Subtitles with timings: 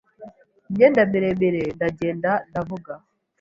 [0.69, 2.93] imyenda miremire, ndagenda ndavuga